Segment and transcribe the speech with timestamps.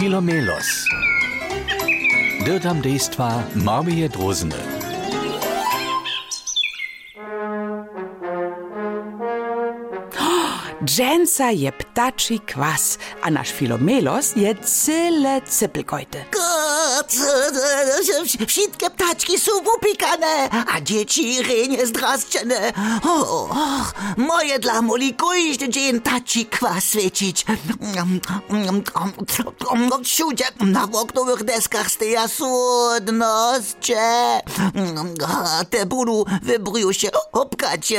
[0.00, 0.68] Filomelos.
[2.46, 4.56] Dirtam dejstva Marmije er Drozene.
[10.84, 16.24] Dženca je ptačji kvas, a naš Filomelos je cele cepelkojte.
[16.32, 16.49] Gah!
[18.48, 21.78] Wszystkie ptaczki są upikane, a dzieci rynie.
[23.04, 27.44] O, och, moje dla moli każdy dzień taci kwas świecić.
[30.04, 33.92] Wszędzie na oknowych deskach steja słodności.
[35.70, 37.92] Te budu wybrują się obkać.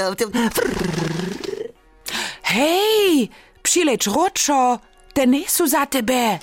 [2.44, 3.30] Hej,
[3.64, 4.80] przyleć roczo,
[5.14, 6.40] te nie są za tebe.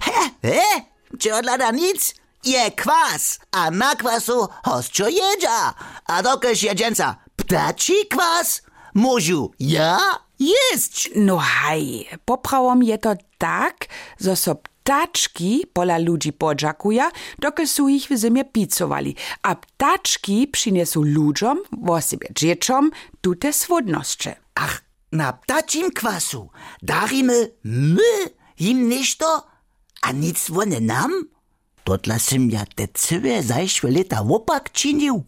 [0.00, 0.87] He, he,
[1.18, 2.14] czy odlada nic?
[2.44, 5.74] Je kwas, a na kwasu hostcio jedzia.
[6.06, 8.62] A dokeż jedzęca ptaci kwas,
[8.94, 9.98] możu ja
[10.38, 11.10] jeść.
[11.16, 13.86] No haj, poprawom je to tak,
[14.18, 21.02] zo so ptaczki pola ludzi podżakuja, dokąd są ich w zimie pizzowali, a ptaczki przyniesą
[21.02, 24.30] ludziom, wo sobie dzieciom, tute swodności.
[24.54, 26.50] Ach, na ptacim kwasu
[26.82, 29.46] darimy my im ništo,
[30.02, 31.28] a nic one nam?
[31.88, 35.24] Dotla sim ja te całe zajszłe lata wopak činil.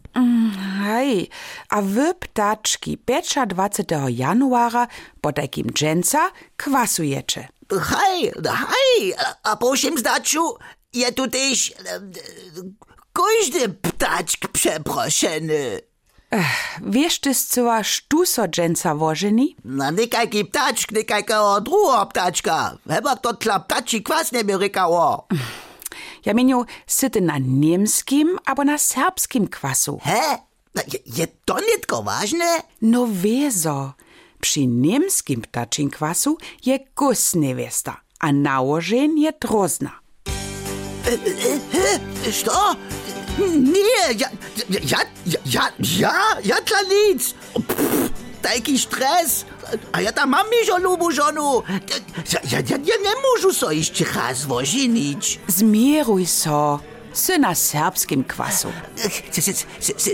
[0.83, 1.29] Hej,
[1.69, 4.17] a wy ptaczki 25.
[4.17, 4.87] januara
[5.21, 7.47] po takim dżęca kwasujecie.
[7.81, 9.13] Hej, hej,
[9.43, 10.57] a czym zdaczu
[10.93, 12.01] je tu też e,
[13.13, 15.81] każdy ptaczk przeproszony.
[16.81, 19.55] Wiesz ty zcoła sztuso dżęca wożeni?
[19.65, 22.77] Na nikajki ptaczk, nikajka druga ptaczka.
[22.89, 25.27] Chyba to tla ptaci kwas nie by rykało.
[26.25, 29.99] Ja mieniu syty na niemskim albo na serbskim kwasu.
[30.03, 30.37] He?
[30.75, 32.61] Je, je to nitko ważne?
[32.81, 33.93] No wiezo.
[34.41, 39.91] Przy niemskim ptaczym kwasu je kus niewiesta, a nałożeń je drozna.
[42.31, 42.75] Što?
[43.49, 44.29] Nie, ja,
[44.69, 44.99] ja, ja,
[45.45, 46.13] ja, ja,
[46.43, 47.33] ja tla nic.
[47.53, 48.09] Pff,
[48.41, 49.45] Taki stres.
[49.93, 51.63] A ja tam mam mižo lubu žonu.
[52.33, 55.39] Ja, ja, ja, ja nie możu so iść raz wožinić.
[55.47, 56.79] Zmieruj so.
[57.13, 58.71] Sy na serbskim kwasu.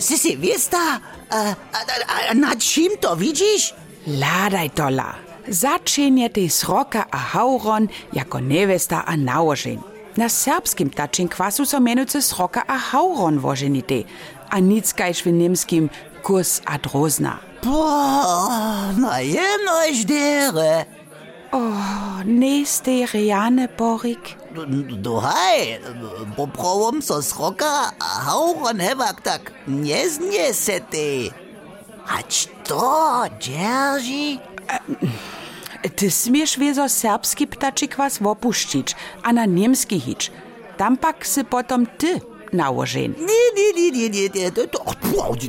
[0.01, 0.99] Si si wiesta?
[1.29, 1.35] A,
[1.73, 3.73] a, a, a na czym to widzisz?
[4.07, 5.15] Ladaj dola.
[5.47, 9.79] Zaczynje tej sroka a hauron jako nevesta a nałożeń.
[10.17, 14.03] Na srpskim tačim kvasu so menuce sroka a hauron voženite,
[14.49, 15.89] a nic kajš v nemskim
[16.25, 17.37] kurs a drozna.
[18.97, 20.85] Ma je noj ždere.
[21.53, 24.35] Oh, ne ste rejane porik.
[25.05, 25.79] Dohaj,
[26.35, 31.29] popravom so sroka a hauron hevak tak, ne znese te.
[32.09, 34.39] A što, Džerži?
[35.95, 40.31] Ty smiesz wiezo serbski ptaczy kwas wopuścić, a na niemski hić.
[40.77, 42.21] Tam pak sy potom ty
[42.53, 43.15] nałożeń.
[43.19, 44.79] Nie, nie, nie, nie, nie, to, to,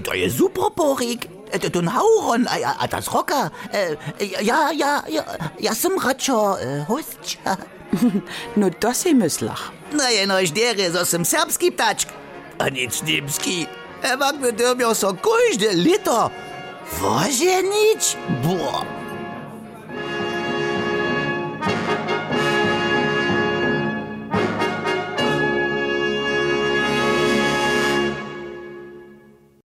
[0.05, 1.29] to jest super porik.
[1.61, 3.51] To, to hauron, a, a, das roka.
[3.73, 3.97] E,
[4.43, 5.25] ja, ja, ja,
[5.61, 7.57] ja sam radšo e, hostča.
[8.57, 9.73] No to si myslach.
[9.93, 12.09] Na jedno ždere, so sem serbski ptačk,
[12.59, 13.67] a nic nimski.
[14.03, 16.31] Emak by dyrmiał so każde lito.
[17.01, 18.17] Wože nič?
[18.45, 18.98] Boah.